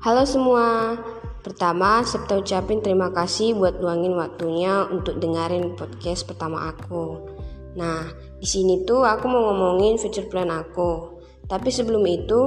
[0.00, 0.96] Halo semua.
[1.44, 7.28] Pertama, Septa ucapin terima kasih buat luangin waktunya untuk dengerin podcast pertama aku.
[7.76, 8.08] Nah,
[8.40, 11.20] di sini tuh aku mau ngomongin future plan aku.
[11.44, 12.40] Tapi sebelum itu,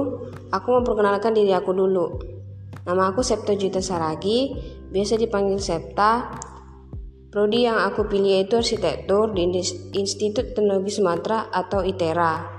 [0.50, 2.18] aku mau perkenalkan diri aku dulu.
[2.90, 4.50] Nama aku Septa Juta Saragi,
[4.90, 6.34] biasa dipanggil Septa.
[7.30, 9.46] Prodi yang aku pilih yaitu arsitektur di
[9.94, 12.53] Institut Teknologi Sumatera atau ITERA.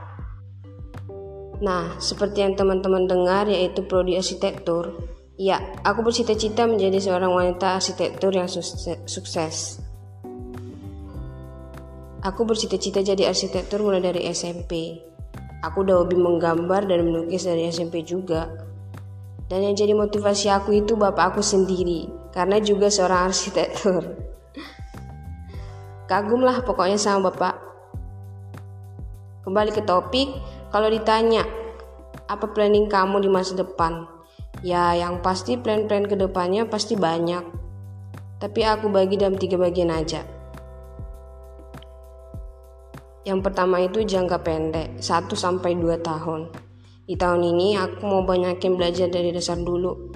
[1.63, 8.31] Nah, seperti yang teman-teman dengar yaitu prodi arsitektur, Ya, aku bercita-cita menjadi seorang wanita arsitektur
[8.31, 9.83] yang sukses.
[12.23, 14.95] Aku bercita-cita jadi arsitektur mulai dari SMP.
[15.59, 18.47] Aku udah hobi menggambar dan melukis dari SMP juga.
[19.51, 24.15] Dan yang jadi motivasi aku itu bapak aku sendiri, karena juga seorang arsitektur.
[26.09, 27.59] Kagumlah pokoknya sama bapak.
[29.43, 30.31] Kembali ke topik,
[30.75, 31.47] kalau ditanya,
[32.27, 34.11] apa planning kamu di masa depan?
[34.59, 37.47] Ya, yang pasti plan-plan ke depannya pasti banyak.
[38.43, 40.27] Tapi aku bagi dalam tiga bagian aja.
[43.23, 46.51] Yang pertama itu jangka pendek, 1 sampai 2 tahun.
[47.07, 50.11] Di tahun ini aku mau banyakin belajar dari dasar dulu.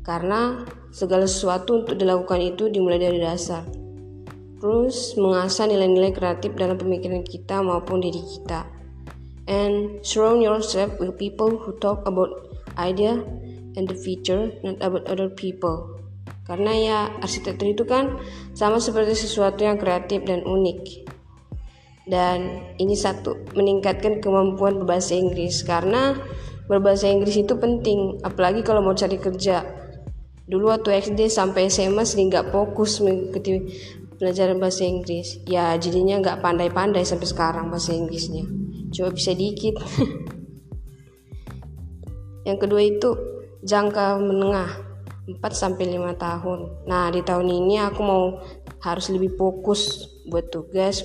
[0.00, 3.60] Karena segala sesuatu untuk dilakukan itu dimulai dari dasar.
[4.56, 8.77] Terus mengasah nilai-nilai kreatif dalam pemikiran kita maupun diri kita.
[9.48, 13.16] And surround yourself with people who talk about idea
[13.80, 15.96] and the future, not about other people.
[16.44, 18.20] Karena ya arsitektur itu kan
[18.52, 21.08] sama seperti sesuatu yang kreatif dan unik.
[22.08, 26.16] Dan ini satu, meningkatkan kemampuan berbahasa Inggris karena
[26.68, 29.64] berbahasa Inggris itu penting, apalagi kalau mau cari kerja.
[30.48, 33.60] Dulu waktu SD sampai SMA sering gak fokus mengikuti
[34.16, 35.44] pelajaran bahasa Inggris.
[35.44, 38.67] Ya jadinya gak pandai-pandai sampai sekarang bahasa Inggrisnya.
[38.92, 39.78] Coba bisa dikit.
[42.48, 43.10] Yang kedua itu
[43.60, 44.70] jangka menengah
[45.28, 46.88] 4 sampai 5 tahun.
[46.88, 48.40] Nah, di tahun ini aku mau
[48.80, 51.04] harus lebih fokus buat tugas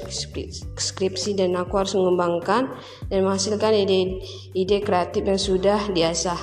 [0.80, 2.72] skripsi dan aku harus mengembangkan
[3.08, 6.40] dan menghasilkan ide-ide kreatif yang sudah diasah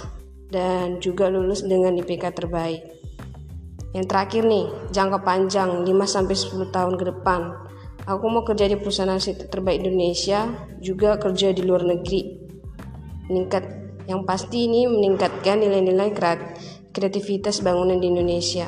[0.52, 2.82] dan juga lulus dengan IPK terbaik.
[3.90, 7.40] Yang terakhir nih, jangka panjang 5 sampai 10 tahun ke depan.
[8.10, 10.50] Aku mau kerja di perusahaan arsitek terbaik Indonesia,
[10.82, 12.42] juga kerja di luar negeri.
[13.30, 13.62] Meningkat
[14.10, 16.10] yang pasti ini meningkatkan nilai-nilai
[16.90, 18.66] kreativitas bangunan di Indonesia.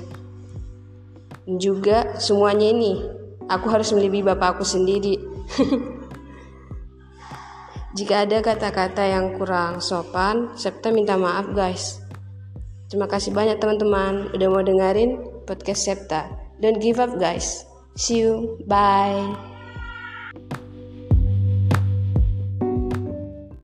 [1.59, 3.03] Juga semuanya ini
[3.51, 5.19] aku harus melebihi bapak aku sendiri.
[7.99, 11.99] Jika ada kata-kata yang kurang sopan, Septa minta maaf guys.
[12.87, 16.31] Terima kasih banyak teman-teman udah mau dengerin podcast Septa.
[16.63, 17.72] Don't give up guys.
[17.97, 18.59] See you.
[18.67, 19.52] Bye.